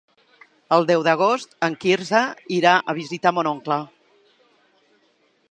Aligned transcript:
El 0.77 0.87
deu 0.91 1.03
d'agost 1.07 1.53
en 1.67 1.77
Quirze 1.83 2.23
irà 2.57 2.73
a 2.79 2.97
visitar 3.01 3.35
mon 3.41 3.51
oncle. 3.53 3.79